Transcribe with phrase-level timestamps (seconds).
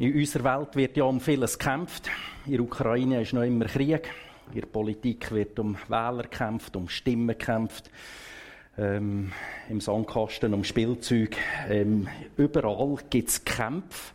[0.00, 2.08] In unserer Welt wird ja um vieles gekämpft.
[2.46, 4.08] In der Ukraine ist noch immer Krieg.
[4.48, 7.90] In der Politik wird um Wähler gekämpft, um Stimmen gekämpft.
[8.78, 9.30] Ähm,
[9.68, 11.36] Im Sandkasten um Spielzeug.
[11.68, 12.08] Ähm,
[12.38, 14.14] überall gibt es Kämpfe.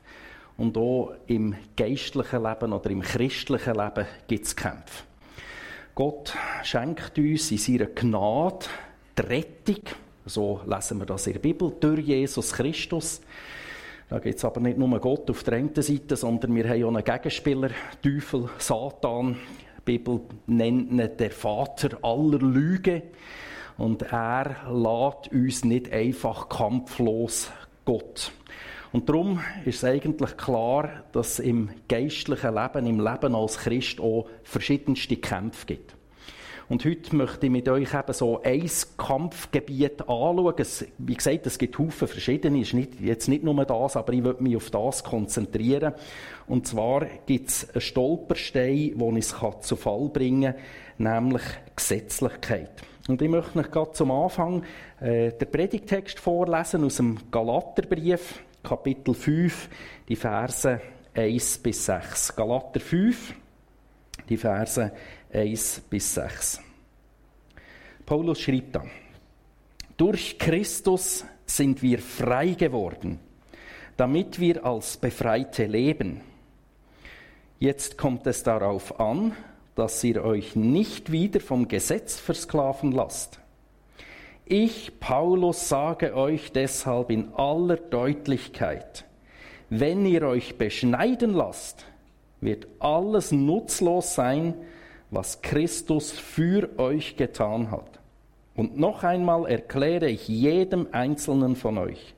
[0.57, 5.03] Und auch im geistlichen Leben oder im christlichen Leben gibt es Kämpfe.
[5.93, 6.33] Gott
[6.63, 8.65] schenkt uns in seiner Gnade
[9.15, 9.83] die Rettung.
[10.25, 13.21] So lesen wir das in der Bibel, durch Jesus Christus.
[14.07, 16.87] Da gibt es aber nicht nur Gott auf der einen Seite, sondern wir haben auch
[16.89, 17.69] einen Gegenspieler,
[18.03, 19.37] Teufel, Satan.
[19.79, 23.01] Die Bibel nennt ihn der Vater aller Lüge.
[23.77, 27.51] Und er lädt uns nicht einfach kampflos
[27.83, 28.31] Gott.
[28.91, 33.99] Und darum ist es eigentlich klar, dass es im geistlichen Leben, im Leben als Christ
[33.99, 35.95] auch verschiedenste Kämpfe gibt.
[36.67, 40.55] Und heute möchte ich mit euch eben so ein Kampfgebiet anschauen.
[40.57, 42.59] Es, wie gesagt, es gibt Haufen verschiedene.
[42.59, 45.93] Es ist nicht, jetzt nicht nur das, aber ich möchte mich auf das konzentrieren.
[46.47, 50.55] Und zwar gibt es einen Stolperstein, der uns zu Fall bringen
[50.97, 51.43] kann, nämlich
[51.75, 52.71] Gesetzlichkeit.
[53.07, 54.63] Und ich möchte euch gerade zum Anfang
[54.99, 59.69] äh, den Predigtext vorlesen aus dem Galaterbrief, Kapitel 5,
[60.09, 60.81] die Verse
[61.13, 62.35] 1 bis 6.
[62.35, 63.35] Galater 5,
[64.27, 64.93] die Verse 1
[65.89, 66.61] bis 6.
[68.05, 68.85] Paulus schrieb da,
[69.97, 73.19] durch Christus sind wir frei geworden,
[73.97, 76.21] damit wir als Befreite leben.
[77.59, 79.33] Jetzt kommt es darauf an,
[79.75, 83.39] dass ihr euch nicht wieder vom Gesetz versklaven lasst.
[84.45, 89.03] Ich, Paulus, sage euch deshalb in aller Deutlichkeit,
[89.69, 91.85] wenn ihr euch beschneiden lasst,
[92.39, 94.53] wird alles nutzlos sein,
[95.15, 97.99] was Christus für euch getan hat.
[98.55, 102.13] Und noch einmal erkläre ich jedem Einzelnen von euch,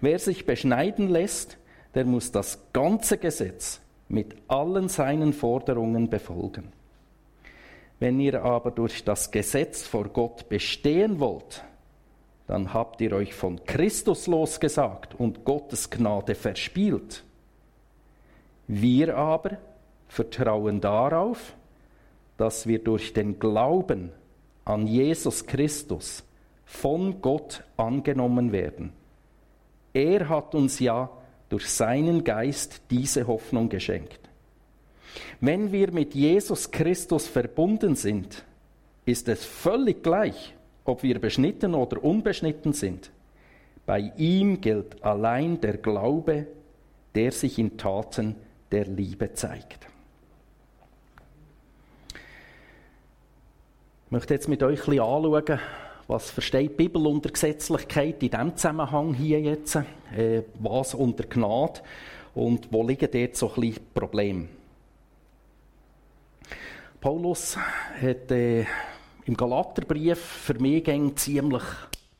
[0.00, 1.58] wer sich beschneiden lässt,
[1.94, 6.72] der muss das ganze Gesetz mit allen seinen Forderungen befolgen.
[8.00, 11.64] Wenn ihr aber durch das Gesetz vor Gott bestehen wollt,
[12.46, 17.24] dann habt ihr euch von Christus losgesagt und Gottes Gnade verspielt.
[18.66, 19.58] Wir aber
[20.08, 21.54] vertrauen darauf,
[22.38, 24.10] dass wir durch den Glauben
[24.64, 26.24] an Jesus Christus
[26.64, 28.92] von Gott angenommen werden.
[29.92, 31.10] Er hat uns ja
[31.48, 34.20] durch seinen Geist diese Hoffnung geschenkt.
[35.40, 38.44] Wenn wir mit Jesus Christus verbunden sind,
[39.04, 40.54] ist es völlig gleich,
[40.84, 43.10] ob wir beschnitten oder unbeschnitten sind.
[43.86, 46.46] Bei ihm gilt allein der Glaube,
[47.14, 48.36] der sich in Taten
[48.70, 49.87] der Liebe zeigt.
[54.08, 55.60] Ich möchte jetzt mit euch ein bisschen anschauen,
[56.06, 59.76] was versteht die Bibel unter Gesetzlichkeit in diesem Zusammenhang hier jetzt,
[60.16, 61.82] äh, was unter Gnade
[62.34, 64.48] und wo liegen dort so ein bisschen Probleme.
[67.02, 67.58] Paulus
[68.00, 68.64] hat äh,
[69.26, 71.64] im Galaterbrief für mich ziemlich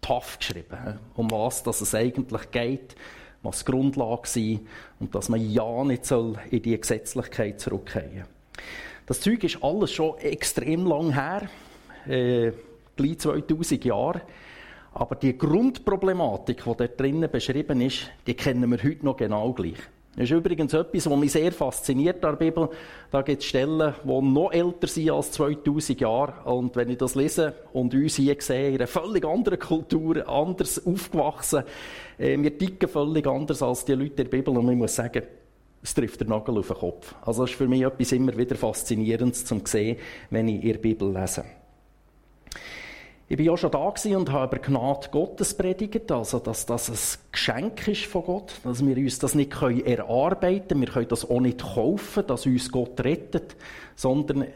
[0.03, 2.97] tough geschrieben, um was dass es eigentlich geht,
[3.41, 4.60] was die Grundlage sei
[5.00, 8.25] und dass man ja nicht soll in die Gesetzlichkeit zurückkehren soll.
[9.06, 11.49] Das Zeug ist alles schon extrem lang her
[12.08, 12.52] äh,
[12.96, 14.22] gleich 2000 Jahre.
[14.92, 19.78] Aber die Grundproblematik, die dort drinnen beschrieben ist, die kennen wir heute noch genau gleich.
[20.19, 22.69] Das ist übrigens etwas, was mich sehr fasziniert an der Bibel.
[23.12, 26.32] Da gibt es Stellen, die noch älter sind als 2000 Jahre.
[26.44, 30.84] Und wenn ich das lese und uns hier sehe, in einer völlig anderen Kultur, anders
[30.84, 31.62] aufgewachsen,
[32.19, 34.58] äh, wir ticken völlig anders als die Leute der Bibel.
[34.58, 35.22] Und ich muss sagen,
[35.84, 37.14] es trifft den Nagel auf den Kopf.
[37.22, 39.98] Also das ist für mich etwas immer wieder Faszinierendes zum sehen,
[40.30, 41.44] wenn ich der Bibel lese.
[43.30, 47.28] Ich war auch schon da und habe über Gnade Gottes predigt, also dass das ein
[47.30, 51.40] Geschenk ist von Gott, dass wir uns das nicht erarbeiten können, wir können das auch
[51.40, 53.54] nicht kaufen, dass uns Gott rettet,
[53.96, 54.46] sondern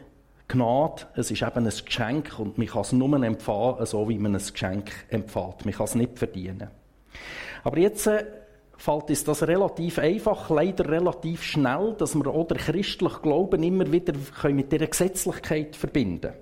[0.48, 4.34] Gnade, es ist eben ein Geschenk und man kann es nur empfangen, so wie man
[4.34, 5.66] ein Geschenk empfängt.
[5.66, 6.68] Man kann es nicht verdienen.
[7.64, 8.24] Aber jetzt äh,
[8.78, 13.92] fällt uns das relativ einfach, leider relativ schnell, dass wir auch den christlichen Glauben immer
[13.92, 14.14] wieder
[14.48, 16.41] mit dieser Gesetzlichkeit verbinden können.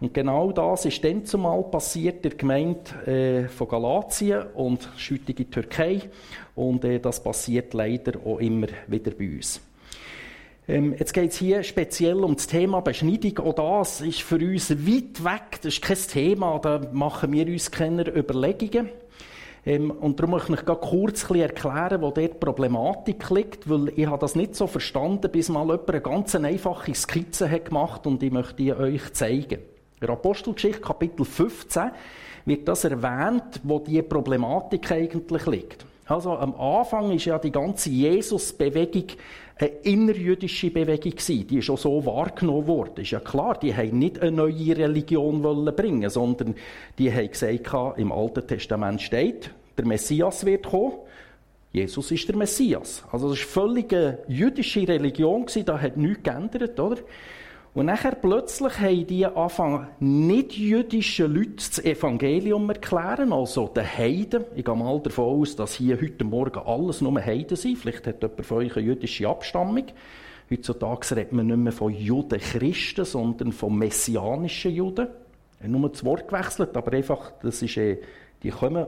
[0.00, 6.02] Und genau das ist dann zumal passiert der Gemeinde äh, von Galatien und heutige Türkei.
[6.54, 9.60] Und äh, das passiert leider auch immer wieder bei uns.
[10.68, 13.38] Ähm, jetzt geht es hier speziell um das Thema Beschneidung.
[13.38, 15.60] Auch das ist für uns weit weg.
[15.62, 18.90] Das ist kein Thema, da machen wir uns keine Überlegungen.
[19.66, 24.06] Ähm, und darum möchte ich noch kurz erklären, wo dort die Problematik liegt, weil ich
[24.06, 28.22] habe das nicht so verstanden, bis mal jemand eine ganz einfache Skizze hat gemacht und
[28.22, 29.58] ich möchte die euch zeigen.
[30.00, 31.90] In der Apostelgeschichte, Kapitel 15,
[32.44, 35.84] wird das erwähnt, wo die Problematik eigentlich liegt.
[36.06, 39.04] Also am Anfang ist ja die ganze Jesus-Bewegung
[39.56, 41.46] eine innerjüdische Bewegung gewesen.
[41.46, 43.02] Die ist auch so wahrgenommen worden.
[43.02, 46.54] Ist ja klar, die haben nicht eine neue Religion wollen bringen, sondern
[46.96, 50.94] die haben gesagt, im Alten Testament steht, der Messias wird kommen.
[51.72, 53.04] Jesus ist der Messias.
[53.12, 56.96] Also das war völlig eine jüdische Religion gewesen, da hat nichts geändert, oder?
[57.74, 64.44] Und nachher plötzlich haben die angefangen, nicht jüdischen Leuten das Evangelium erklären, also den Heiden.
[64.56, 67.78] Ich gehe mal davon aus, dass hier heute Morgen alles nur Heiden sind.
[67.78, 69.84] Vielleicht hat jemand von euch eine jüdische Abstammung.
[70.50, 75.08] Heutzutage redet man nicht mehr von Juden Christen, sondern von messianischen Juden.
[75.58, 77.98] Ich habe nur das Wort gewechselt, aber einfach, das ist, eh,
[78.42, 78.86] die kommen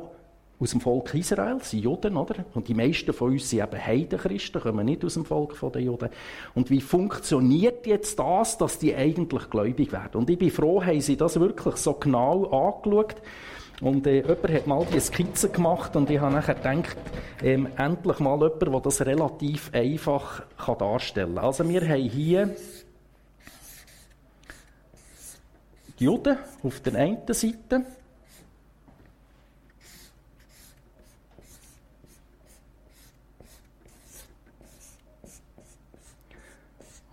[0.60, 2.44] aus dem Volk Israel, sind Juden, oder?
[2.54, 6.10] Und die meisten von uns sind eben Heidenchristen, kommen nicht aus dem Volk der Juden.
[6.54, 10.20] Und wie funktioniert jetzt das, dass die eigentlich gläubig werden?
[10.20, 13.16] Und ich bin froh, haben sie das wirklich so genau angeschaut.
[13.80, 16.98] Und äh, jemand hat mal die Skizze gemacht und ich habe nachher gedacht,
[17.42, 21.44] ähm, endlich mal jemand, der das relativ einfach kann darstellen kann.
[21.44, 22.54] Also wir haben hier
[25.98, 27.86] die Juden auf der einen Seite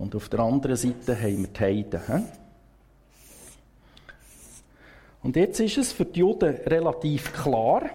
[0.07, 2.29] Und auf der anderen Seite haben wir die Heiden.
[5.21, 7.89] Und jetzt ist es für die Juden relativ klar,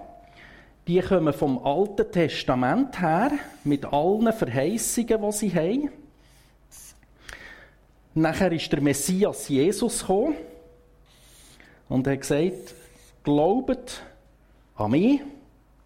[0.87, 3.33] die kommen vom Alten Testament her,
[3.65, 5.91] mit allen Verheißungen, die sie haben.
[8.13, 10.35] Nachher ist der Messias Jesus gekommen
[11.89, 12.75] und hat gesagt,
[13.25, 14.03] glaubet
[14.77, 15.23] an mich,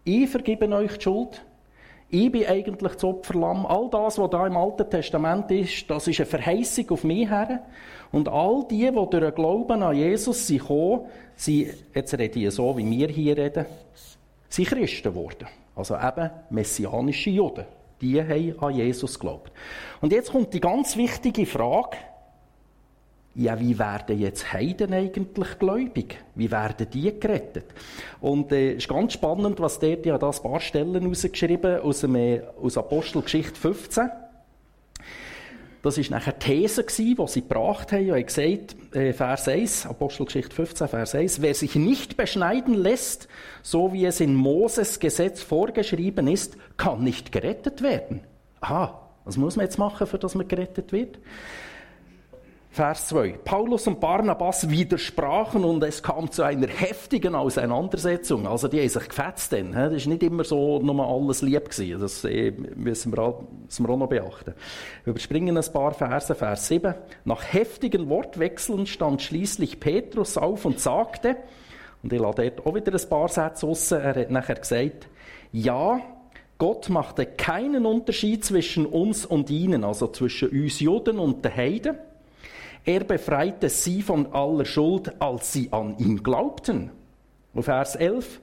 [0.03, 1.41] ich vergebe euch die Schuld,
[2.09, 3.65] ich bin eigentlich das Opferlamm.
[3.65, 7.63] All das, was da im Alten Testament ist, das ist eine Verheißung auf mich her.
[8.11, 11.01] Und all die, die durch den Glauben an Jesus sind gekommen,
[11.35, 13.65] sind, jetzt rede ich so, wie wir hier reden,
[14.47, 15.47] sind Christen geworden.
[15.75, 17.65] Also eben messianische Juden.
[17.99, 19.51] Die haben an Jesus geglaubt.
[19.99, 21.97] Und jetzt kommt die ganz wichtige Frage,
[23.37, 26.17] ja, wie werden jetzt Heiden eigentlich gläubig?
[26.33, 27.65] Wie werden die gerettet?
[28.19, 32.01] Und es äh, ist ganz spannend, was dort ja da ein paar Stellen rausgeschrieben aus,
[32.01, 34.09] dem, äh, aus Apostelgeschichte 15.
[35.83, 38.09] Das war nachher die These, die sie gebracht haben.
[38.09, 43.27] Und gesagt, äh, Vers 1, Apostelgeschichte 15, Vers 1, wer sich nicht beschneiden lässt,
[43.61, 48.21] so wie es in Moses Gesetz vorgeschrieben ist, kann nicht gerettet werden.
[48.61, 51.19] Aha, was muss man jetzt machen, für dass man gerettet wird?
[52.77, 53.39] Vers 2.
[53.43, 58.45] Paulus und Barnabas widersprachen und es kam zu einer heftigen Auseinandersetzung.
[58.45, 59.71] Also die haben sich gefetzt dann.
[59.71, 61.99] Das ist nicht immer so nur alles lieb gewesen.
[61.99, 62.29] Das auch,
[62.75, 64.53] müssen wir auch noch beachten.
[65.03, 66.35] Wir überspringen ein paar Verse.
[66.35, 66.93] Vers 7.
[67.25, 71.35] Nach heftigen Wortwechseln stand schließlich Petrus auf und sagte,
[72.03, 75.07] und ich lade dort auch wieder ein paar Sätze raus, er hat nachher gesagt,
[75.51, 75.99] ja,
[76.59, 81.97] Gott machte keinen Unterschied zwischen uns und ihnen, also zwischen uns Juden und den Heiden.
[82.87, 86.89] Er befreite sie von aller Schuld, als sie an ihn glaubten.
[87.53, 88.39] Und Vers 11.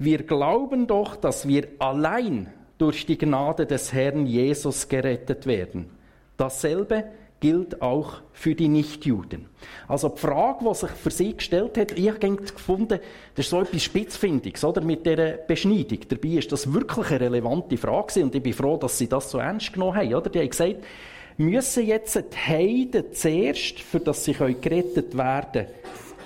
[0.00, 5.90] Wir glauben doch, dass wir allein durch die Gnade des Herrn Jesus gerettet werden.
[6.36, 7.04] Dasselbe
[7.38, 9.46] gilt auch für die Nichtjuden.
[9.86, 12.98] Also die Frage, die sich für sie gestellt hat, ich habe gefunden,
[13.36, 16.00] das ist so etwas Spitzfindiges, oder, mit dieser Beschneidung.
[16.08, 19.38] Dabei ist das wirklich eine relevante Frage und ich bin froh, dass sie das so
[19.38, 20.30] ernst genommen haben, oder?
[20.30, 20.82] Die haben gesagt,
[21.36, 25.66] müssen jetzt die Heiden zuerst, für dass sie gerettet werden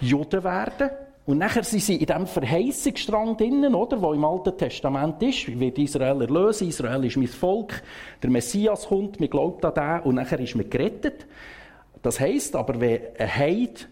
[0.00, 0.91] Juden werden.
[1.27, 5.77] Und nachher sind sie in diesem Verheißungsstrang drinnen, oder, wo im Alten Testament ist, wird
[5.79, 7.83] Israel erlösen, Israel ist mein Volk,
[8.23, 11.27] der Messias kommt, man glaubt an den, und nachher ist man gerettet.
[12.00, 13.88] Das heisst aber, wenn ein Heid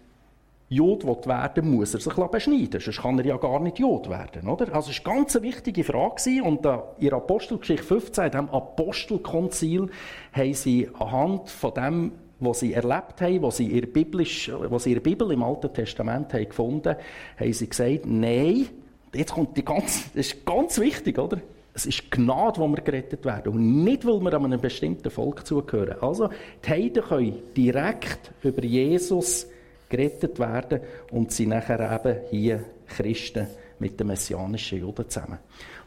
[0.69, 4.49] Jod werden muss er sich beschneiden sonst kann er ja gar nicht Jod werden.
[4.49, 4.75] Oder?
[4.75, 6.67] Also es war eine ganz wichtige Frage und
[6.99, 9.89] in Apostelgeschichte 15, in diesem Apostelkonzil,
[10.33, 14.93] haben sie anhand von dem, was sie erlebt haben, was sie in der, was sie
[14.93, 16.97] in Bibel im Alten Testament haben gefunden
[17.39, 18.67] haben, sie gesagt, nein,
[19.15, 21.39] jetzt kommt die ganz, das ist ganz wichtig, oder?
[21.75, 25.97] Es ist Gnade, wo wir gerettet werden und nicht, weil wir einem bestimmten Volk zugehören.
[26.01, 26.31] Also
[26.65, 29.47] die Heiden können direkt über Jesus
[29.89, 33.47] gerettet werden und sind nachher eben hier Christen
[33.79, 35.39] mit den messianischen Juden zusammen.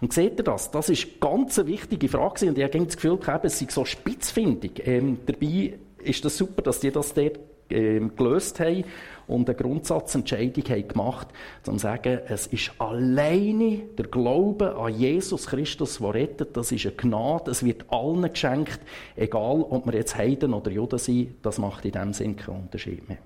[0.02, 0.72] Und seht ihr das?
[0.72, 4.82] Das ist eine ganz wichtige Frage und ich habe das Gefühl es sei so spitzfindig.
[4.86, 7.40] Ähm, dabei ist das super, dass die das dort
[7.70, 8.84] ähm, gelöst haben
[9.28, 11.28] und eine Grundsatzentscheidung haben gemacht,
[11.68, 16.58] um zu sagen, es ist alleine der Glaube an Jesus Christus, der rettet.
[16.58, 17.52] Das ist eine Gnade.
[17.52, 18.80] Es wird allen geschenkt,
[19.16, 21.36] egal ob wir jetzt Heiden oder Juden sind.
[21.44, 23.20] Das macht in dem Sinne keinen Unterschied mehr.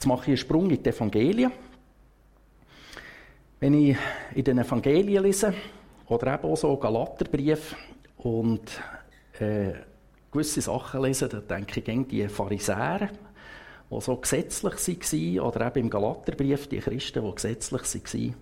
[0.00, 1.52] Jetzt mache ich einen Sprung in die Evangelien.
[3.58, 3.98] Wenn ich
[4.34, 5.52] in den Evangelien lese
[6.06, 7.76] oder eben auch so Galaterbrief
[8.16, 8.62] und
[9.38, 9.72] äh,
[10.32, 13.10] gewisse Sachen lesen, da denke ich an die Pharisäer,
[13.90, 18.34] die so gesetzlich waren, oder eben im Galaterbrief die Christen, die gesetzlich waren,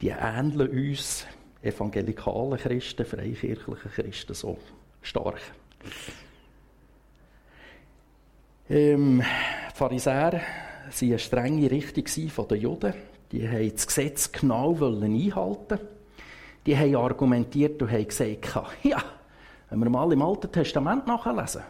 [0.00, 1.26] die ähneln uns
[1.62, 4.58] evangelikalen Christen, freikirchlichen Christen so
[5.00, 5.40] stark.
[8.68, 9.22] Ähm,
[9.74, 10.42] Pharisäer waren
[11.00, 12.94] eine strenge Richtung der Juden.
[13.30, 15.78] Die wollten das Gesetz genau einhalten.
[16.64, 19.02] Die haben argumentiert und haben gesagt, ja,
[19.70, 21.62] wenn wir mal im Alten Testament nachlesen,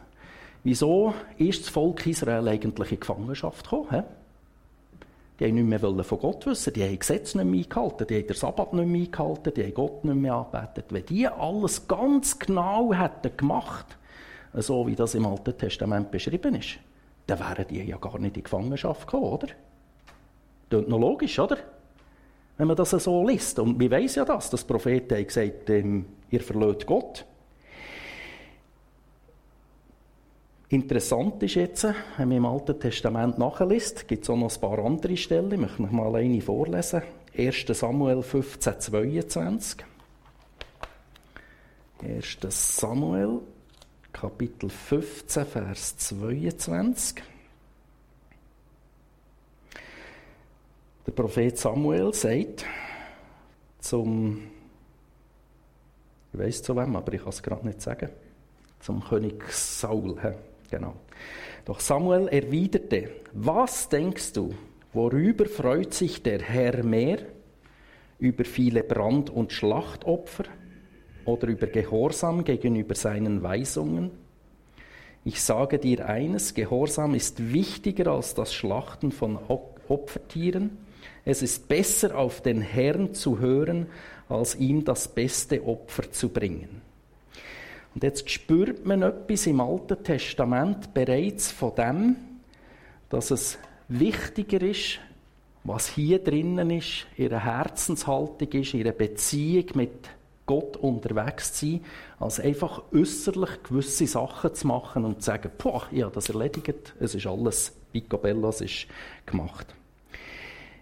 [0.65, 4.05] wieso ist das Volk Israel eigentlich in Gefangenschaft gekommen?
[5.39, 8.27] Die haben nicht mehr von Gott wissen, die haben Gesetze nicht mehr eingehalten, die haben
[8.27, 10.87] den Sabbat nicht mehr eingehalten, die haben Gott nicht mehr angebetet.
[10.89, 13.99] Wenn die alles ganz genau hätten gemacht,
[14.55, 16.79] so wie das im Alten Testament beschrieben ist,
[17.27, 19.49] dann wären die ja gar nicht in Gefangenschaft gekommen, oder?
[20.69, 21.59] Das ist noch logisch, oder?
[22.57, 23.59] Wenn man das so liest.
[23.59, 27.25] Und wir wissen ja das, dass Propheten haben gesagt ähm, ihr verlöht Gott.
[30.69, 31.85] Interessant ist jetzt,
[32.17, 35.53] wenn man im Alten Testament nachliest, gibt es auch noch ein paar andere Stellen.
[35.53, 37.03] Ich möchte noch mal eine vorlesen.
[37.37, 37.67] 1.
[37.69, 39.85] Samuel 15, 22.
[42.03, 42.39] 1.
[42.49, 43.41] Samuel,
[44.19, 47.23] Kapitel 15, Vers 22.
[51.07, 52.65] Der Prophet Samuel sagt
[53.79, 54.43] zum,
[56.33, 58.09] ich weiß zu wem, aber ich kann es gerade nicht sagen,
[58.81, 60.17] zum König Saul.
[60.71, 60.95] Genau.
[61.67, 64.55] Doch Samuel erwiderte, was denkst du,
[64.95, 67.19] worüber freut sich der Herr mehr?
[68.19, 70.45] Über viele Brand- und Schlachtopfer
[71.27, 74.11] oder über Gehorsam gegenüber seinen Weisungen?
[75.25, 79.39] Ich sage dir eines, Gehorsam ist wichtiger als das Schlachten von
[79.89, 80.79] Opfertieren.
[81.25, 83.87] Es ist besser, auf den Herrn zu hören,
[84.29, 86.81] als ihm das beste Opfer zu bringen.
[87.95, 92.17] Und jetzt spürt man etwas im Alten Testament bereits von dem,
[93.09, 95.01] dass es wichtiger ist,
[95.65, 100.09] was hier drinnen ist, ihre Herzenshaltung ist, ihre Beziehung mit
[100.47, 101.85] Gott unterwegs zu sein,
[102.19, 107.15] als einfach äußerlich gewisse Sachen zu machen und zu sagen, boah, ich das erledigt, es
[107.15, 108.87] ist alles picobello, es ist
[109.27, 109.75] gemacht.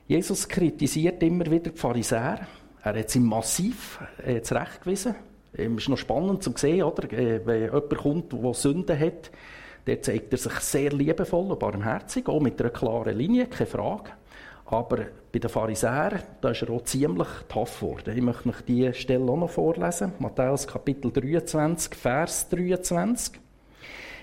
[0.07, 2.47] Jesus kritisiert immer wieder die Pharisäer.
[2.83, 5.15] Er hat sie massiv äh, zurechtgewiesen.
[5.57, 7.11] Ähm, es ist noch spannend zu sehen, oder?
[7.11, 9.31] Äh, wenn jemand kommt, der Sünden hat,
[9.87, 14.11] der zeigt er sich sehr liebevoll und barmherzig, auch mit einer klaren Linie, keine Frage.
[14.67, 14.99] Aber
[15.33, 18.17] bei den Pharisäern, da ist er auch ziemlich tough geworden.
[18.17, 20.13] Ich möchte euch diese Stelle auch noch vorlesen.
[20.19, 23.41] Matthäus Kapitel 23, Vers 23.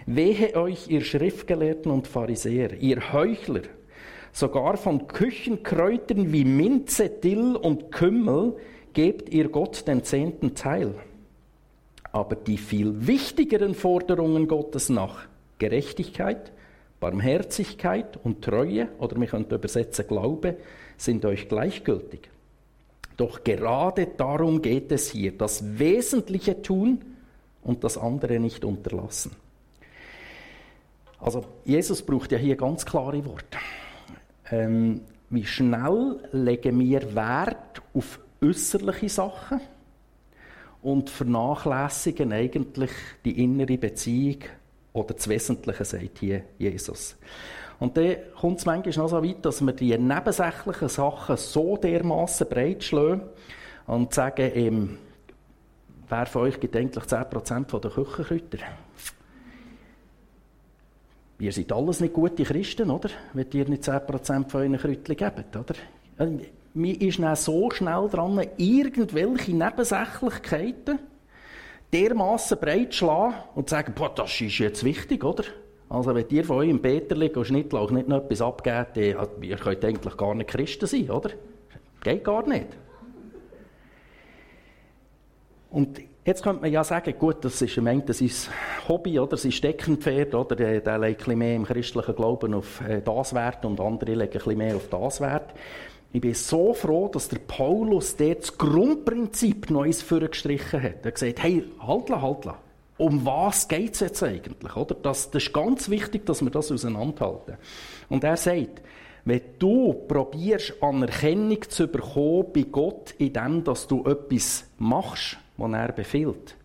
[0.08, 3.62] Wehe euch, ihr Schriftgelehrten und Pharisäer, ihr Heuchler,
[4.32, 8.56] sogar von Küchenkräutern wie Minze, Dill und Kümmel
[8.94, 10.96] gebt ihr Gott den zehnten Teil.
[12.12, 15.28] Aber die viel wichtigeren Forderungen Gottes nach
[15.60, 16.52] Gerechtigkeit,
[17.02, 20.56] Barmherzigkeit und Treue, oder wir könnten übersetzen Glaube,
[20.96, 22.30] sind euch gleichgültig.
[23.18, 27.02] Doch gerade darum geht es hier, das Wesentliche tun
[27.64, 29.32] und das andere nicht unterlassen.
[31.20, 33.58] Also Jesus braucht ja hier ganz klare Worte.
[34.50, 39.60] Ähm, wie schnell legen wir Wert auf äußerliche Sachen?
[40.82, 42.92] und vernachlässigen eigentlich
[43.24, 44.40] die innere Beziehung
[44.94, 47.16] oder das Wesentliche, sagt hier Jesus.
[47.80, 52.48] Und dann kommt es manchmal noch so weit, dass wir die nebensächlichen Sachen so dermaßen
[52.48, 53.24] breit schlagen
[53.88, 54.98] und sagen, ähm,
[56.08, 58.58] wer von euch gibt eigentlich 10% der Küchenkräuter?
[61.40, 63.10] Ihr seid alles nicht gute Christen, oder?
[63.34, 65.74] Wenn ihr nicht 10% von euren Kräutchen gebt, oder?
[66.74, 71.00] man ist dann so schnell dran, irgendwelche Nebensächlichkeiten
[71.94, 75.44] dermaßen breit schlagen und sagen, boah, das ist jetzt wichtig, oder?
[75.90, 79.84] Also wenn ihr von euch im Peterli und Schnittlauch nicht noch etwas abgebt, ihr könnt
[79.84, 81.32] eigentlich gar nicht Christen sein, oder?
[82.02, 82.68] Geht gar nicht.
[85.70, 88.50] Und jetzt könnte man ja sagen, gut, das ist ein das ist
[88.88, 89.34] Hobby, oder?
[89.34, 90.56] Ist Steckenpferd, oder?
[90.56, 94.14] Der, der legt ein bisschen mehr im christlichen Glauben auf äh, das Wert und andere
[94.14, 95.54] legen ein bisschen mehr auf das Wert.
[96.14, 101.04] Ich bin so froh, dass der Paulus dort das Grundprinzip Neues vorgestrichen hat.
[101.04, 102.58] Er hat gesagt, hey, haltla, haltla.
[102.98, 104.76] Um was geht es jetzt eigentlich?
[104.76, 104.96] Oder?
[104.96, 107.56] Das, das ist ganz wichtig, dass wir das auseinanderhalten.
[108.10, 108.82] Und er sagt,
[109.24, 115.92] wenn du probierst, Anerkennung zu bekommen bei Gott, indem dass du etwas machst, was er
[115.94, 116.56] befiehlt,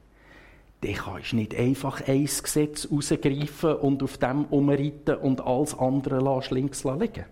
[0.81, 6.43] dann kannst du nicht einfach ein Gesetz rausgreifen und auf dem umreiten und alles andere
[6.51, 7.27] links liegen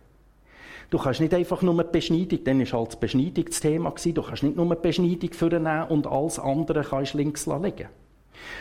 [0.90, 4.56] Du kannst nicht einfach nur die Beschneidung, dann war halt das Beschneidungsthema, du kannst nicht
[4.56, 7.88] nur die Beschneidung vornehmen und alles andere kannst links legen.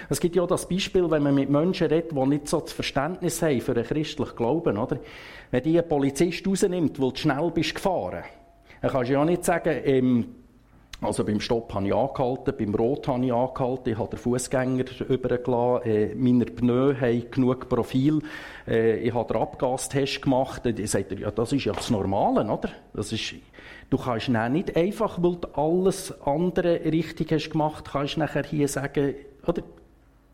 [0.10, 3.42] Es gibt ja das Beispiel, wenn man mit Menschen redet, die nicht so das Verständnis
[3.42, 5.00] haben für einen christlichen Glauben, oder?
[5.52, 8.24] Wenn die ein Polizist rausnimmt, weil du schnell bist gefahren,
[8.82, 10.36] dann kannst du ja nicht sagen, ähm,
[11.04, 14.86] also beim Stopp habe ich angehalten, beim Rot habe ich angehalten, ich habe den Fußgänger
[15.10, 18.22] übergelassen, äh, meine Pneu haben genug Profil,
[18.68, 20.66] äh, ich habe den Abgastest gemacht.
[20.66, 22.70] Dann sagt er, ja, das ist ja das Normale, oder?
[22.94, 23.36] Das ist,
[23.90, 29.16] du kannst nicht einfach, weil du alles andere richtig hast gemacht, kannst nachher hier sagen,
[29.46, 29.64] oder?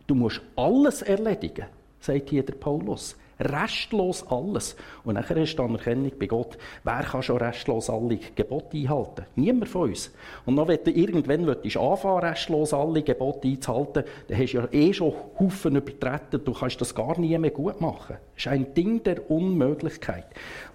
[0.07, 1.65] Du musst alles erledigen,
[1.99, 3.15] sagt hier der Paulus.
[3.39, 4.75] Restlos alles.
[5.03, 6.57] Und nachher hast du Anerkennung bei Gott.
[6.83, 9.25] Wer kann schon restlos alle Gebote einhalten?
[9.35, 10.11] Niemand von uns.
[10.45, 14.67] Und noch, wenn du irgendwann willst, anfangen, restlos alle Gebote einzuhalten, dann hast du ja
[14.71, 16.41] eh schon Haufen übertreten.
[16.43, 18.17] Du kannst das gar nie mehr gut machen.
[18.35, 20.25] Das ist ein Ding der Unmöglichkeit.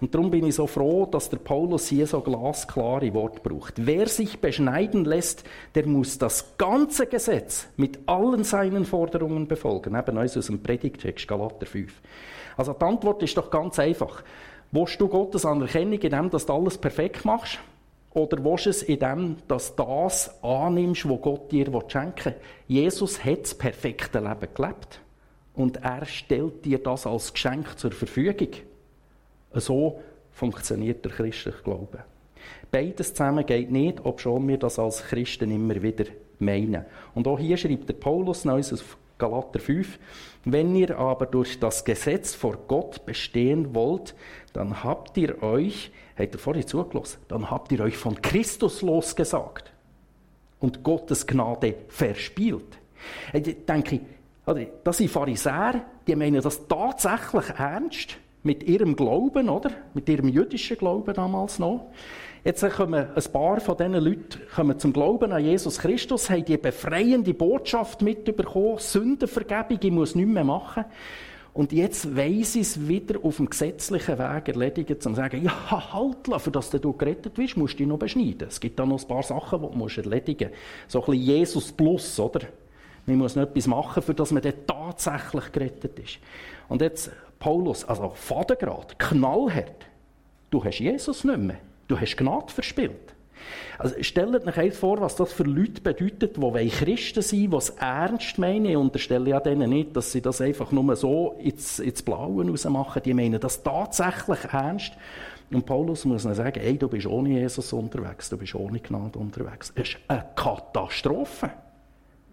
[0.01, 3.73] Und darum bin ich so froh, dass der Paulus hier so glasklare Wort braucht.
[3.77, 5.43] Wer sich beschneiden lässt,
[5.75, 9.95] der muss das ganze Gesetz mit allen seinen Forderungen befolgen.
[9.95, 11.93] Eben uns aus dem Predigtext, Galater 5.
[12.57, 14.23] Also die Antwort ist doch ganz einfach.
[14.71, 17.59] Willst du Gottes Anerkennung in dem, dass du alles perfekt machst?
[18.11, 22.35] Oder willst du es in dem, dass du das annimmst, was Gott dir schenken will?
[22.67, 25.01] Jesus hat das perfekte Leben gelebt.
[25.53, 28.49] Und er stellt dir das als Geschenk zur Verfügung.
[29.53, 31.99] So funktioniert der christliche Glaube.
[32.71, 36.05] Beides zusammen geht nicht, obschon wir das als Christen immer wieder
[36.39, 36.85] meinen.
[37.13, 38.83] Und auch hier schreibt der Paulus Neues
[39.17, 39.99] Galater 5.
[40.45, 44.15] Wenn ihr aber durch das Gesetz vor Gott bestehen wollt,
[44.53, 49.71] dann habt ihr euch, habt ihr vorhin zugelassen, dann habt ihr euch von Christus losgesagt
[50.59, 52.77] und Gottes Gnade verspielt.
[53.33, 54.01] Ich denke,
[54.83, 59.71] das sind Pharisäer, die meinen das tatsächlich ernst mit ihrem Glauben, oder?
[59.93, 61.91] Mit ihrem jüdischen Glauben damals noch.
[62.45, 67.33] Jetzt kommen ein paar von diesen Leuten zum Glauben an Jesus Christus, haben die befreiende
[67.33, 70.85] Botschaft mitbekommen, Sündenvergebung, ich muss nichts mehr machen.
[71.55, 75.91] Und jetzt weiss ich es wieder auf dem gesetzlichen Weg erledigen, um zu sagen, ja,
[75.91, 78.47] halt, für das du gerettet bist, musst du dich noch beschneiden.
[78.47, 80.91] Es gibt da noch ein paar Sachen, die du erledigen musst.
[80.91, 82.41] So ein bisschen Jesus plus, oder?
[83.07, 86.19] Man muss noch etwas machen, für das man dann tatsächlich gerettet ist.
[86.69, 89.87] Und jetzt, Paulus, also Vatergrad, knallhart.
[90.51, 91.57] Du hast Jesus nicht mehr.
[91.87, 93.15] Du hast Gnade verspielt.
[93.77, 97.69] Also stellt euch einfach vor, was das für Leute bedeutet, die Christen sein die es
[97.71, 98.65] ernst meinen.
[98.65, 103.03] Ich unterstelle ja denen nicht, dass sie das einfach nur so ins, ins Blaue rausmachen.
[103.03, 104.93] Die meinen das tatsächlich ernst.
[105.51, 109.19] Und Paulus muss ihnen sagen, ey, du bist ohne Jesus unterwegs, du bist ohne Gnade
[109.19, 109.71] unterwegs.
[109.75, 111.51] Es ist eine Katastrophe,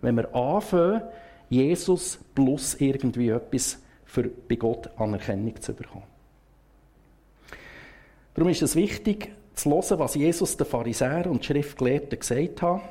[0.01, 1.03] wenn wir anfangen,
[1.51, 6.05] Jesus plus irgendwie etwas für bei Gott Anerkennung zu bekommen.
[8.35, 12.83] Darum ist es wichtig, zu hören, was Jesus den Pharisäern und Schriftgelehrten gesagt hat.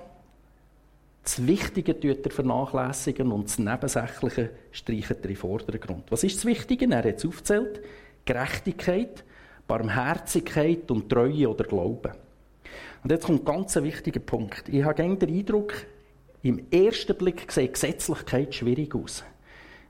[1.23, 6.05] Das Wichtige tut er vernachlässigen und das Nebensächliche streicht er in den Vordergrund.
[6.09, 6.89] Was ist das Wichtige?
[6.89, 7.81] Er hat es aufgezählt.
[8.25, 9.23] Gerechtigkeit,
[9.67, 12.13] Barmherzigkeit und Treue oder Glauben.
[13.03, 14.69] Und jetzt kommt ein ganz wichtiger Punkt.
[14.69, 15.73] Ich habe den Eindruck,
[16.43, 19.23] im ersten Blick sieht Gesetzlichkeit schwierig aus.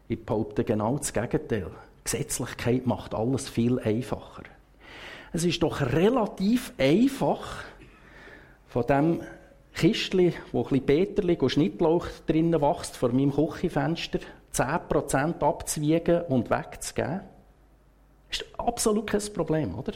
[0.09, 1.71] Ich behaupte genau das Gegenteil.
[2.03, 4.43] Gesetzlichkeit macht alles viel einfacher.
[5.33, 7.63] Es ist doch relativ einfach,
[8.67, 9.21] von dem
[9.73, 14.19] Kistchen, wo ein bisschen Peterli und Schnittlauch drinnen wächst, vor meinem Küchenfenster,
[14.53, 17.21] 10% abzuwiegen und wegzugeben.
[18.29, 19.93] Ist absolut kein Problem, oder?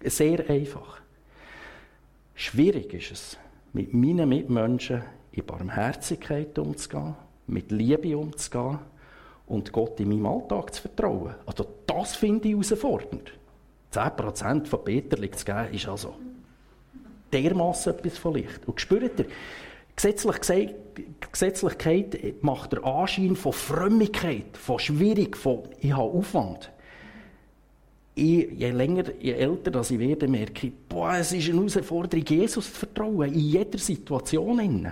[0.00, 1.00] Ist sehr einfach.
[2.34, 3.38] Schwierig ist es,
[3.72, 5.02] mit meinen Mitmenschen
[5.32, 7.14] in Barmherzigkeit umzugehen,
[7.46, 8.78] mit Liebe umzugehen
[9.46, 11.34] und Gott in meinem Alltag zu vertrauen.
[11.44, 13.32] Also das finde ich herausfordernd.
[13.92, 16.14] 10% von Peterli zu geben, ist also
[17.32, 18.66] dermassen etwas von Licht.
[18.66, 19.26] Und spürt ihr,
[20.00, 20.40] Gesetzlich
[21.30, 26.70] Gesetzlichkeit macht der Anschein von Frömmigkeit, von schwierig, von ich habe Aufwand.
[28.14, 32.72] Ich, je länger, je älter ich werde, merke ich, boah, es ist eine Herausforderung, Jesus
[32.72, 34.90] zu vertrauen, in jeder Situation.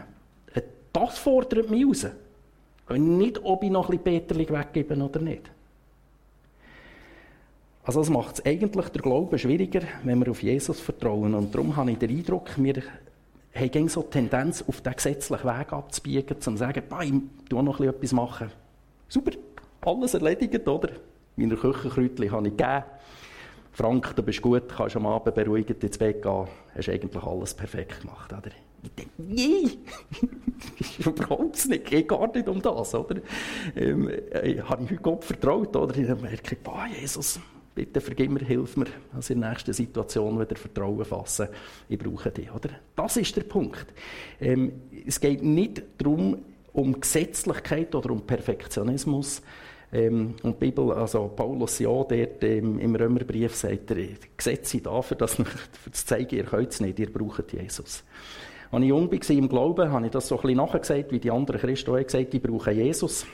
[0.92, 2.06] Das fordert mich raus.
[2.90, 5.50] Nicht, ob ich noch ein bisschen Peterli weggebe oder nicht.
[7.88, 11.34] Also das macht es eigentlich der Glaube schwieriger, wenn wir auf Jesus vertrauen.
[11.34, 12.82] Und darum habe ich den Eindruck, wir
[13.54, 18.12] haben so die Tendenz, auf den gesetzlichen Weg abzubiegen, zu sagen, ich tue noch etwas
[18.12, 18.50] machen.
[19.08, 19.30] Super,
[19.80, 20.90] alles erledigt, oder?
[21.36, 22.84] Meine Küchenkräutchen habe ich gegeben.
[23.72, 26.46] Frank, du bist gut, kannst am Abend beruhigend ins Bett gehen.
[26.76, 28.50] Hast eigentlich alles perfekt gemacht, oder?
[28.82, 29.78] Ich denke, nee,
[30.98, 33.22] überhaupt nicht, geht gar nicht um das, oder?
[33.74, 35.96] Ähm, äh, habe ich heute Gott vertraut, oder?
[35.96, 37.40] Ich merke, boah, Jesus,
[37.78, 41.46] bitte vergib mir, hilf mir, dass in der nächsten Situation wieder Vertrauen fassen,
[41.88, 42.52] ich brauche dich.
[42.52, 42.70] Oder?
[42.96, 43.86] Das ist der Punkt.
[44.40, 44.72] Ähm,
[45.06, 46.38] es geht nicht darum,
[46.72, 49.42] um Gesetzlichkeit oder um Perfektionismus.
[49.92, 54.86] Ähm, und die Bibel, also Paulus ja, dort ähm, im Römerbrief sagt er, Gesetze sind
[54.86, 58.02] da, für das, für das zeigen, ihr könnt es nicht, ihr braucht Jesus.
[58.72, 61.30] Als ich jung war im Glauben, habe ich das so ein bisschen nachgesagt, wie die
[61.30, 63.24] anderen Christen auch gesagt die brauchen Jesus.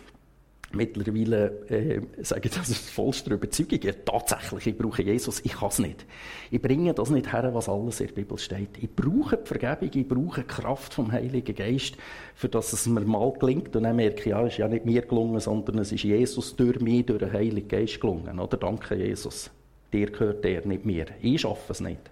[0.74, 3.80] Mittlerweile äh, sage ich das ist vollster Überzeugung.
[3.82, 6.06] Ja, tatsächlich, ich brauche Jesus, ich kann es nicht.
[6.50, 8.70] Ich bringe das nicht her, was alles in der Bibel steht.
[8.80, 11.96] Ich brauche die Vergebung, ich brauche die Kraft vom Heiligen Geist,
[12.34, 13.74] für dass es mir mal gelingt.
[13.76, 16.56] Und dann merke ich, ja, es ist ja nicht mir gelungen, sondern es ist Jesus
[16.56, 18.38] durch mich, durch den Heiligen Geist gelungen.
[18.38, 18.56] Oder?
[18.56, 19.50] Danke, Jesus.
[19.92, 21.06] Dir gehört der, nicht mir.
[21.20, 22.10] Ich schaffe es nicht.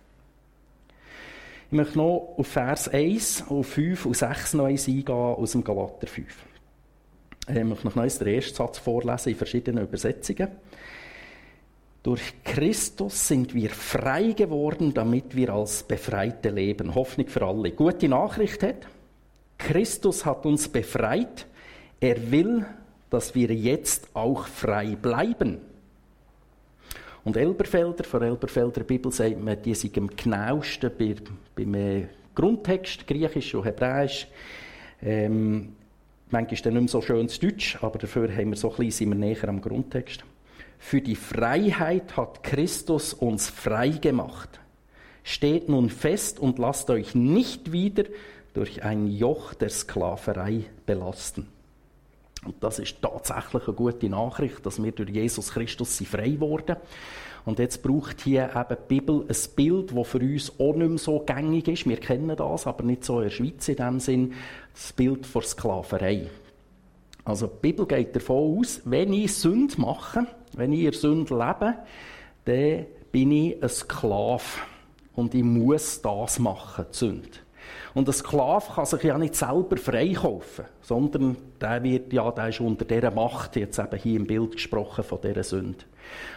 [1.73, 6.07] Ich möchte noch auf Vers 1, auf 5 und 6 noch eingehen aus dem Galater
[6.07, 6.52] 5.
[7.49, 10.49] Ich möchte noch den ersten Satz vorlesen in verschiedenen Übersetzungen.
[12.03, 16.95] Durch Christus sind wir frei geworden, damit wir als Befreite leben.
[16.95, 17.73] Hoffnung für alle.
[17.73, 18.87] Gute Nachricht hat,
[19.59, 21.47] Christus hat uns befreit.
[22.01, 22.65] Er will,
[23.11, 25.59] dass wir jetzt auch frei bleiben.
[27.25, 30.91] Und Elberfelder, von Elberfelder Bibel sagt man, die sind am genauesten
[31.55, 34.27] beim Grundtext, Griechisch und Hebräisch.
[35.01, 35.77] Ähm,
[36.33, 38.91] manchmal ist dann nicht mehr so schönes Deutsch, aber dafür haben wir so ein bisschen,
[38.91, 40.25] sind wir näher am Grundtext.
[40.79, 44.61] Für die Freiheit hat Christus uns frei gemacht.
[45.23, 48.05] Steht nun fest und lasst euch nicht wieder
[48.55, 51.47] durch ein Joch der Sklaverei belasten.
[52.45, 56.77] Und das ist tatsächlich eine gute Nachricht, dass wir durch Jesus Christus frei wurden.
[57.45, 60.99] Und jetzt braucht hier eben die Bibel ein Bild, das für uns auch nicht mehr
[60.99, 61.89] so gängig ist.
[61.89, 64.33] Wir kennen das, aber nicht so in der Schweiz in dem Sinn.
[64.73, 66.29] Das Bild von Sklaverei.
[67.25, 71.75] Also die Bibel geht davon aus, wenn ich Sünde mache, wenn ich in Sünde lebe,
[72.45, 74.43] dann bin ich ein Sklave.
[75.15, 77.29] Und ich muss das machen, die Sünde.
[77.95, 82.61] Und ein Sklave kann sich ja nicht selber freikaufen, sondern der wird ja, der ist
[82.61, 85.85] unter dieser Macht, jetzt eben hier im Bild gesprochen, von dieser Sünde.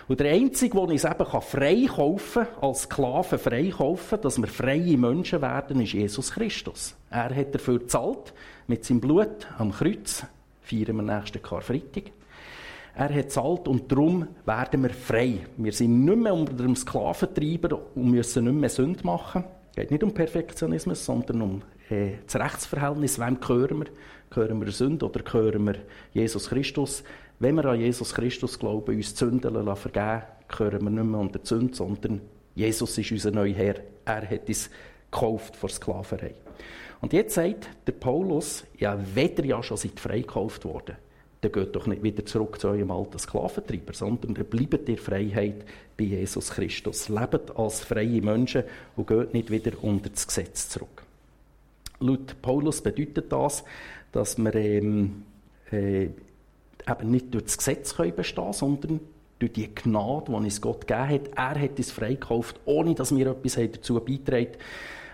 [0.07, 5.41] Und der Einzige, der uns eben freikaufen kann, als Sklaven freikaufen, dass wir freie Menschen
[5.41, 6.95] werden, ist Jesus Christus.
[7.09, 8.33] Er hat dafür gezahlt,
[8.67, 10.25] mit seinem Blut am Kreuz,
[10.61, 12.11] feiern wir nächsten Karfreitag.
[12.97, 15.39] Er hat zahlt und darum werden wir frei.
[15.57, 19.43] Wir sind nicht mehr unter dem Sklaventreiber und müssen nicht mehr Sünde machen.
[19.75, 23.19] Es geht nicht um Perfektionismus, sondern um äh, das Rechtsverhältnis.
[23.19, 23.88] Wem gehören wir?
[24.29, 25.75] Gehören wir Sünde oder gehören wir
[26.13, 27.03] Jesus Christus?
[27.39, 31.45] Wenn wir an Jesus Christus glauben, uns Sünden vergeben gehören wir nicht mehr unter die
[31.45, 32.21] Sünde, sondern
[32.55, 33.75] Jesus ist unser neuer Herr.
[34.05, 34.69] Er hat uns
[35.11, 36.35] gekauft vor Sklaverei.
[37.01, 40.95] Und jetzt sagt der Paulus, ja, weder ja schon seid freikauft worden,
[41.45, 45.65] dann geht doch nicht wieder zurück zu eurem alten Sklaventreiber, sondern bleibt in Freiheit
[45.97, 47.10] bei Jesus Christus.
[47.10, 48.63] Lebt als freie Menschen
[48.95, 51.03] und geht nicht wieder unter das Gesetz zurück.
[51.99, 53.63] Laut Paulus bedeutet das,
[54.12, 55.23] dass wir ähm,
[55.71, 58.99] äh, eben nicht durch das Gesetz können bestehen sondern
[59.39, 61.27] durch die Gnade, die uns Gott gegeben hat.
[61.36, 64.53] Er hat uns freikauft, ohne dass wir etwas dazu beitragen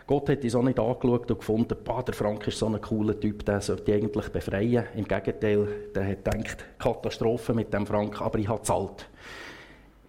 [0.07, 3.45] Gott hat uns auch nicht angeschaut und gefunden, der Frank ist so ein cooler Typ,
[3.45, 4.85] der sollte eigentlich befreien.
[4.95, 9.07] Im Gegenteil, der hat gedacht, Katastrophe mit dem Frank, aber ich habe zahlt.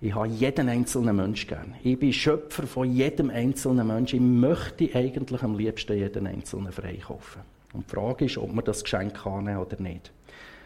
[0.00, 1.74] Ich habe jeden einzelnen Menschen gern.
[1.84, 4.16] Ich bin Schöpfer von jedem einzelnen Menschen.
[4.16, 7.42] Ich möchte eigentlich am liebsten jeden einzelnen freikaufen.
[7.72, 10.10] Und die Frage ist, ob man das Geschenk annehmen oder nicht.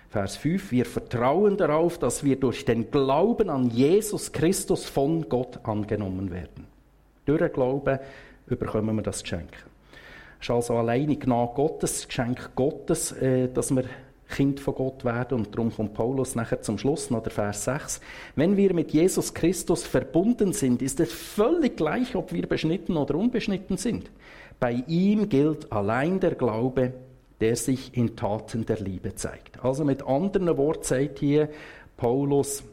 [0.09, 0.73] Vers 5.
[0.73, 6.67] Wir vertrauen darauf, dass wir durch den Glauben an Jesus Christus von Gott angenommen werden.
[7.27, 7.99] Durch den Glauben
[8.47, 9.51] bekommen wir das Geschenk.
[10.39, 13.85] Es ist also alleine Gnade Gottes, Geschenk Gottes, äh, dass wir
[14.29, 15.39] Kind von Gott werden.
[15.39, 18.01] Und darum kommt Paulus nachher zum Schluss, noch der Vers 6.
[18.35, 23.15] Wenn wir mit Jesus Christus verbunden sind, ist es völlig gleich, ob wir beschnitten oder
[23.15, 24.11] unbeschnitten sind.
[24.59, 26.93] Bei ihm gilt allein der Glaube,
[27.41, 29.63] der sich in Taten der Liebe zeigt.
[29.63, 31.49] Also mit anderen Worten sagt hier
[31.97, 32.65] Paulus,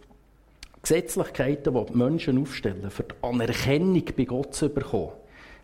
[0.82, 5.12] Gesetzlichkeiten, die die Menschen aufstellen, für die Anerkennung bei Gott zu bekommen,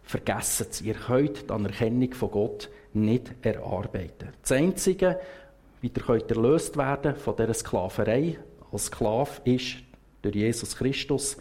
[0.03, 0.87] vergessen Sie.
[0.87, 4.29] Ihr könnt die Anerkennung von Gott nicht erarbeiten.
[4.41, 5.19] Das Einzige,
[5.81, 8.37] wie ihr könnt erlöst werden von dieser Sklaverei
[8.71, 9.77] als Sklave, ist
[10.21, 11.37] durch Jesus Christus.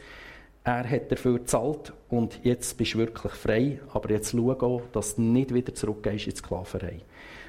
[0.65, 3.81] Er hat dafür gezahlt und jetzt bist du wirklich frei.
[3.93, 7.01] Aber jetzt schau auch, dass du nicht wieder zurückgehst in die Sklaverei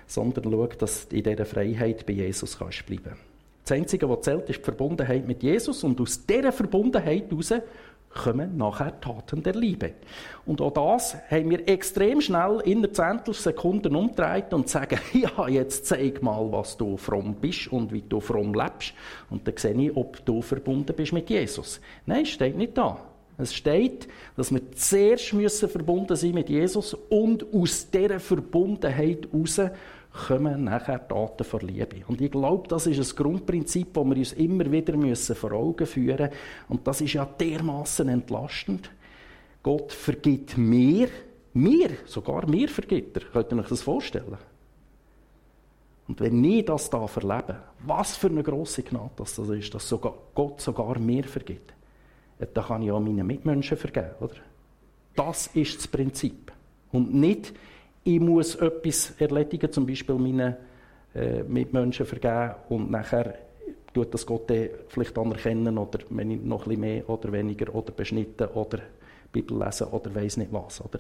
[0.09, 3.15] sondern schau, dass du in dieser Freiheit bei Jesus kannst bleiben
[3.63, 7.53] Das Einzige, was zählt, ist die Verbundenheit mit Jesus und aus dieser Verbundenheit heraus
[8.09, 9.93] kommen nachher Taten der Liebe.
[10.45, 15.85] Und auch das haben wir extrem schnell in der Zehntelsekunden umgedreht und sagen, ja, jetzt
[15.85, 18.93] zeig mal, was du fromm bist und wie du fromm lebst.
[19.29, 21.79] Und dann sehe ich, ob du verbunden bist mit Jesus.
[22.05, 22.99] Nein, steht nicht da.
[23.37, 29.61] Es steht, dass wir zuerst müssen verbunden sein mit Jesus und aus dieser Verbundenheit heraus
[30.11, 32.03] kommen nachher Taten vor Liebe.
[32.07, 35.85] Und ich glaube, das ist ein Grundprinzip, das wir uns immer wieder müssen vor Augen
[35.85, 36.33] führen müssen.
[36.67, 38.89] Und das ist ja dermaßen entlastend.
[39.61, 41.09] Gott vergibt mir,
[41.53, 43.23] mir, sogar mir vergibt er.
[43.23, 44.37] Könnt ihr euch das vorstellen?
[46.07, 50.15] Und wenn ich das da verlebe, was für eine grosse Gnade das ist, dass sogar
[50.33, 51.73] Gott sogar mir vergibt
[52.53, 54.35] dann kann ich auch meinen Mitmenschen vergeben, oder?
[55.15, 56.51] Das ist das Prinzip.
[56.91, 57.53] Und nicht,
[58.03, 60.55] ich muss etwas erledigen, zum Beispiel meinen
[61.15, 63.35] äh, Mitmenschen vergeben und nachher
[63.93, 64.51] tut das Gott
[64.87, 68.79] vielleicht anerkennen oder wenn ich noch ein mehr oder weniger oder beschnitten oder
[69.31, 70.81] Bibel lesen oder weiß nicht was.
[70.81, 70.99] Oder?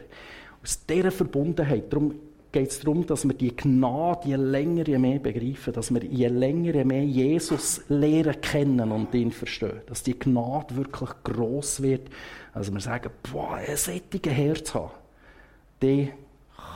[0.61, 2.15] Aus dieser Verbundenheit, darum
[2.51, 6.27] geht es darum, dass wir die Gnade je länger, je mehr begreifen, dass wir je
[6.27, 9.81] länger, je mehr Jesus lehren kennen und ihn verstehen.
[9.85, 12.09] Dass die Gnade wirklich gross wird.
[12.53, 14.91] Also wir sagen, boah, ein sättiges Herz haben,
[15.81, 16.09] den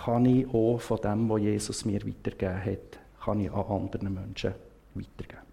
[0.06, 4.54] kann ich auch von dem, was Jesus mir weitergegeben hat, kann ich an anderen Menschen
[4.96, 5.44] weitergeben.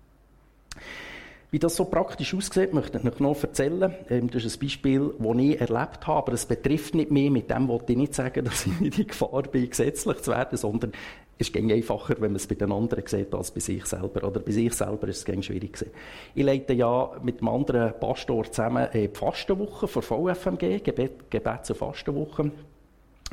[1.53, 3.93] Wie das so praktisch aussieht, möchte ich euch noch erzählen.
[4.09, 7.29] Ähm, das ist ein Beispiel, das ich erlebt habe, aber es betrifft nicht mehr.
[7.31, 10.57] Mit dem wollte ich nicht sagen, dass ich in die Gefahr bin, gesetzlich zu werden,
[10.57, 10.93] sondern
[11.39, 14.29] es ist einfacher, wenn man es bei den anderen sieht, als bei sich selber.
[14.29, 15.91] Oder bei sich selber ist es schwierig gewesen.
[16.35, 21.71] Ich leite ja mit einem anderen Pastor zusammen äh, die Fastenwoche von VFMG, Gebet, Gebets-
[21.71, 22.53] und Fastenwoche.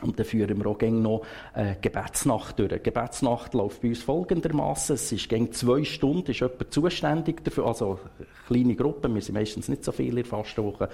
[0.02, 2.84] Und dann führen wir auch noch eine Gebetsnacht durch.
[2.84, 8.00] Gebetsnacht läuft bei uns folgendermaßen: Es ist gegen zwei Stunden, ist jemand zuständig dafür, also
[8.48, 10.90] kleine Gruppen, wir sind meistens nicht so viele in der Fastenwoche.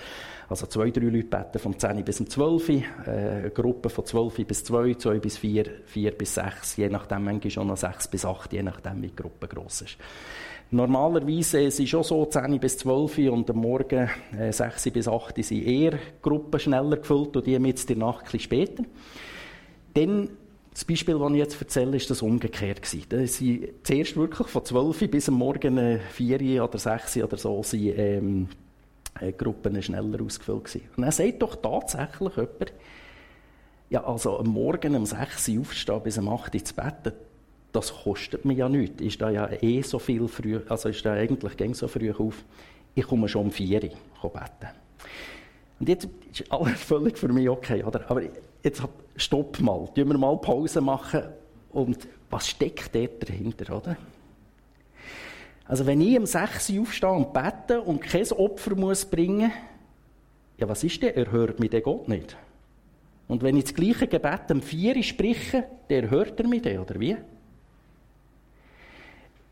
[0.50, 4.64] Also zwei, drei Leute beten vom 10 bis 12, äh, eine Gruppe von 12 bis
[4.64, 8.54] 2, 2 bis 4, 4 bis 6, je nachdem, manchmal schon noch 6 bis 8,
[8.54, 9.98] je nachdem, wie die Gruppe gross ist.
[10.74, 15.68] Normalerweise es schon so 10 bis 12 und am Morgen äh, 6 bis 8 sind
[15.68, 18.84] eher Gruppen schneller gefüllt und die jetzt in der Nacht ein später.
[19.94, 20.30] Dann,
[20.72, 23.06] das Beispiel, das ich jetzt erzähle, ist das umgekehrt gewesen.
[23.08, 27.62] Da sind zuerst wirklich von 12 bis am Morgen 4 äh, oder 6 oder so
[27.62, 28.48] sind, ähm,
[29.20, 30.90] äh, Gruppen schneller ausgefüllt gewesen.
[30.98, 32.74] Und dann sagt doch tatsächlich jemand,
[33.92, 37.14] ja, also am Morgen um 6 Uhr aufstehen bis um 8 Uhr zu beten,
[37.74, 39.02] das kostet mir ja nichts.
[39.02, 42.46] Ist da ja eh so viel früh, also ist da eigentlich gäng so früh auf.
[42.96, 44.70] Ich komme schon um vier Uhr beten.
[45.80, 48.10] Und jetzt ist alles völlig für mich okay, oder?
[48.10, 48.22] Aber
[48.64, 48.84] jetzt
[49.16, 51.24] stopp mal, tun wir mal Pause machen
[51.72, 53.98] und was steckt dort dahinter, oder?
[55.66, 59.52] Also wenn ich um 6 Uhr aufstehe und bete und kein Opfer muss bringen,
[60.58, 61.16] ja was ist denn?
[61.16, 62.38] Er hört mich den Gott nicht.
[63.28, 67.00] Und wenn ich das gleiche Gebet um 4 Uhr spreche, der hört er mich oder
[67.00, 67.18] wie?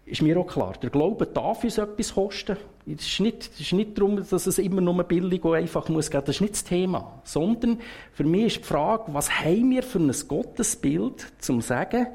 [0.05, 2.57] Ist mir auch klar, der Glaube darf uns etwas kosten.
[2.85, 6.09] Es ist nicht, es ist nicht darum, dass es immer nur billig und einfach muss
[6.09, 6.23] gehen.
[6.25, 7.21] Das ist nicht das Thema.
[7.23, 7.79] Sondern
[8.11, 12.07] für mich ist die Frage, was haben wir für ein Gottesbild, zum zu sagen,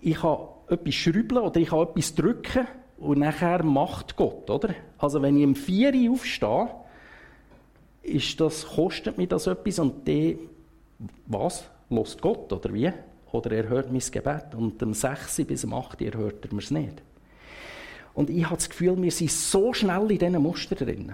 [0.00, 0.38] ich kann
[0.68, 2.66] etwas schrübeln oder ich kann etwas drücken
[2.98, 4.74] und nachher macht Gott, oder?
[4.98, 6.68] Also wenn ich im Vieri aufstehe,
[8.02, 10.36] ist das, kostet mir das etwas und der,
[11.26, 11.64] was?
[11.90, 12.90] Lost Gott, oder wie?
[13.32, 14.54] Oder er hört mein Gebet.
[14.56, 17.02] Und am 6 bis am 8 er hört er es nicht.
[18.14, 21.12] Und ich habe das Gefühl, wir sind so schnell in diesen Mustern drin,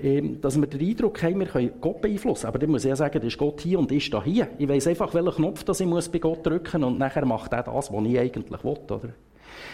[0.00, 2.46] ähm, dass wir den Eindruck haben, wir können Gott beeinflussen.
[2.46, 4.48] Aber dann muss ich ja sagen, ist Gott hier und ist da hier.
[4.58, 7.64] Ich weiß einfach, welchen Knopf das ich bei Gott drücken muss und nachher macht er
[7.64, 8.78] das, was ich eigentlich will.
[8.88, 9.12] Oder?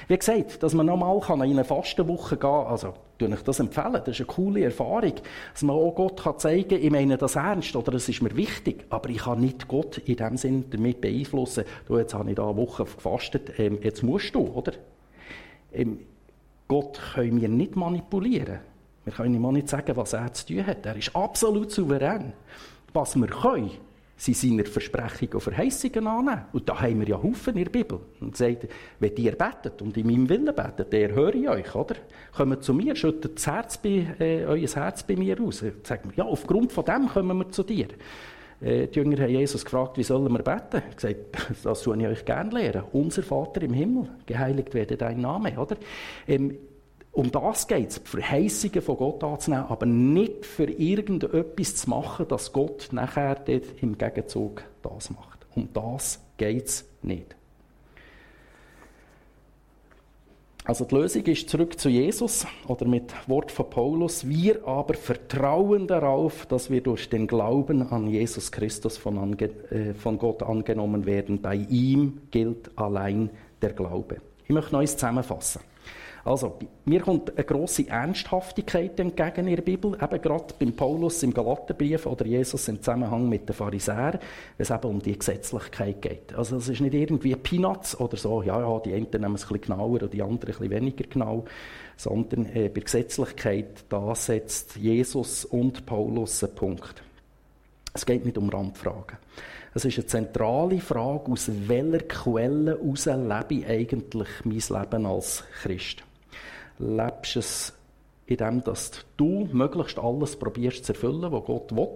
[0.08, 3.92] Wie gesagt, dass man nochmal in eine Fastenwoche gehen kann, also tue ich das empfehlen,
[3.92, 5.14] das ist eine coole Erfahrung,
[5.52, 8.36] dass man auch Gott kann zeigen kann, ich meine das ernst oder es ist mir
[8.36, 12.36] wichtig, aber ich kann nicht Gott in dem Sinn damit beeinflussen, du, jetzt habe ich
[12.36, 14.72] da eine Woche gefastet, ähm, jetzt musst du, oder?
[15.72, 16.00] Ähm,
[16.68, 18.60] Gott können wir nicht manipulieren.
[19.04, 20.86] Wir können ihm auch nicht sagen, was er zu tun hat.
[20.86, 22.32] Er ist absolut souverän.
[22.92, 23.70] Was wir können,
[24.22, 26.44] sie seine Versprechungen und Verheißungen annehmen.
[26.52, 27.98] Und da haben wir ja Haufen in der Bibel.
[28.20, 28.68] Und sagt,
[29.00, 31.96] wenn ihr betet und in meinem Willen betet, der höre ich euch, oder?
[32.32, 35.64] Kommt zu mir, schüttet das Herz bei, äh, euer Herz bei mir aus.
[35.82, 37.88] Sagt mir, ja, aufgrund von dem kommen wir zu dir.
[38.60, 40.82] Äh, die Jünger haben Jesus gefragt, wie sollen wir beten?
[40.88, 41.16] Er gesagt,
[41.64, 42.84] das tue ich euch gerne lehren.
[42.92, 45.76] Unser Vater im Himmel, geheiligt werde dein Name, oder?
[46.28, 46.56] Ähm,
[47.12, 52.52] um das geht es, Verheißungen von Gott anzunehmen, aber nicht für irgendetwas zu machen, dass
[52.52, 55.46] Gott nachher dort im Gegenzug das macht.
[55.54, 57.36] Um das geht es nicht.
[60.64, 64.28] Also die Lösung ist zurück zu Jesus oder mit Wort von Paulus.
[64.28, 69.92] Wir aber vertrauen darauf, dass wir durch den Glauben an Jesus Christus von, ange äh,
[69.92, 71.42] von Gott angenommen werden.
[71.42, 73.28] Bei ihm gilt allein
[73.60, 74.18] der Glaube.
[74.44, 75.62] Ich möchte noch zusammenfassen.
[76.24, 81.34] Also, mir kommt eine grosse Ernsthaftigkeit entgegen in der Bibel, eben gerade beim Paulus im
[81.34, 84.20] Galaterbrief oder Jesus im Zusammenhang mit den Pharisäern,
[84.56, 86.32] wenn es eben um die Gesetzlichkeit geht.
[86.34, 89.48] Also, es ist nicht irgendwie Peanuts oder so, ja, ja, die einen nehmen es ein
[89.48, 91.44] bisschen genauer und die anderen ein bisschen weniger genau,
[91.96, 97.02] sondern äh, bei Gesetzlichkeit, da setzt Jesus und Paulus einen Punkt.
[97.94, 99.18] Es geht nicht um Randfragen.
[99.74, 105.44] Es ist eine zentrale Frage, aus welcher Quelle heraus lebe ich eigentlich mein Leben als
[105.62, 106.04] Christ
[106.82, 107.72] lebst es
[108.26, 111.88] in dem, dass du möglichst alles probierst zu erfüllen, was Gott will,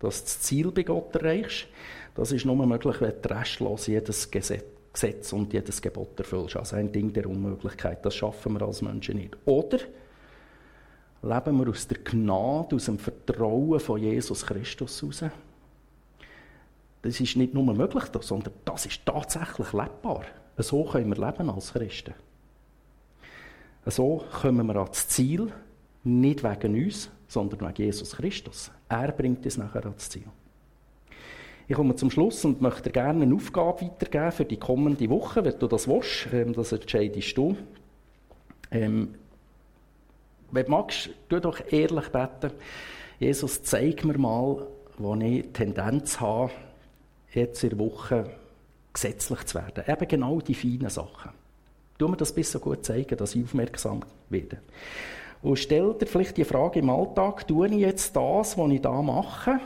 [0.00, 1.66] dass du das Ziel bei Gott erreichst.
[2.14, 6.56] Das ist nur möglich, wenn du restlos jedes Gesetz und jedes Gebot erfüllst.
[6.56, 8.04] Also ein Ding der Unmöglichkeit.
[8.04, 9.36] Das schaffen wir als Menschen nicht.
[9.44, 9.78] Oder
[11.22, 15.32] leben wir aus der Gnade, aus dem Vertrauen von Jesus Christus heraus.
[17.02, 20.24] Das ist nicht nur möglich, sondern das ist tatsächlich lebbar.
[20.56, 22.14] So können wir leben als Christen.
[23.86, 25.52] So kommen wir ans Ziel,
[26.04, 28.70] nicht wegen uns, sondern wegen Jesus Christus.
[28.88, 30.26] Er bringt uns nachher ans Ziel.
[31.70, 35.58] Ich komme zum Schluss und möchte gerne eine Aufgabe weitergeben für die kommende Woche, wenn
[35.58, 36.28] du das willst.
[36.32, 37.56] Ähm, das entscheidest du.
[38.70, 39.14] Ähm,
[40.50, 42.52] wenn du magst, tu doch ehrlich beten.
[43.18, 46.52] Jesus, zeig mir mal, wo ich Tendenz habe,
[47.32, 48.24] jetzt in der Woche
[48.94, 49.84] gesetzlich zu werden.
[49.86, 51.32] Eben genau die feinen Sachen.
[51.98, 54.58] Tu mir das bis so gut zeigen, dass ich aufmerksam werde.
[55.42, 59.02] Und stell dir vielleicht die Frage im Alltag, tue ich jetzt das, was ich da
[59.02, 59.60] mache,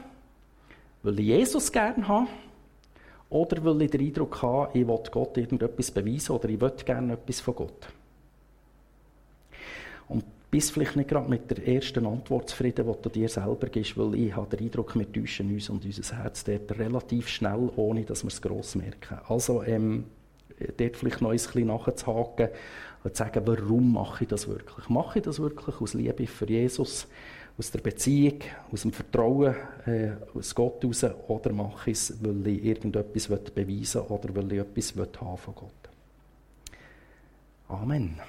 [1.03, 2.29] weil ich Jesus gerne habe,
[3.31, 7.15] oder weil ich den Eindruck habe, ich will Gott irgendetwas beweisen oder ich will gerne
[7.15, 7.89] etwas von Gott.
[10.09, 13.97] Und bist vielleicht nicht gerade mit der ersten Antwort zufrieden, die du dir selber gibst,
[13.97, 18.05] weil ich habe den Eindruck, wir täuschen uns und unser Herz dort relativ schnell, ohne
[18.05, 19.19] dass wir es gross merken.
[19.27, 20.05] Also, ähm,
[20.77, 22.49] dort vielleicht noch ein bisschen nachzuhaken
[23.05, 24.89] und zu sagen, warum mache ich das wirklich?
[24.89, 27.07] Mache ich das wirklich aus Liebe für Jesus,
[27.59, 28.39] aus der Beziehung,
[28.73, 29.55] aus dem Vertrauen
[29.87, 34.53] äh, aus Gott heraus oder mache ich es, weil ich irgendetwas beweisen will oder weil
[34.53, 35.71] ich etwas haben von Gott?
[37.69, 38.21] Amen.